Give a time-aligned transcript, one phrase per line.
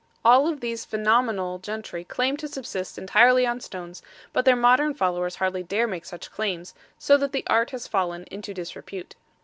[0.25, 4.01] All of these phenomenal gentry claimed to subsist entirely on stones,
[4.33, 8.23] but their modern followers hardly dare make such claims, so that the art has fallen
[8.31, 9.13] into disrepute.